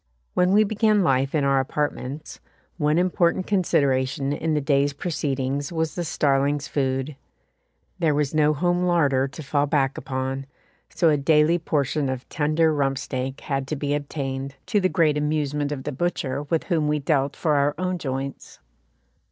[0.33, 2.39] When we began life in our apartments,
[2.77, 7.15] one important consideration in the day's proceedings was the starling's food.
[7.99, 10.47] There was no home larder to fall back upon,
[10.89, 15.19] so a daily portion of tender rump steak had to be obtained, to the great
[15.19, 18.57] amusement of the butcher with whom we dealt for our own joints.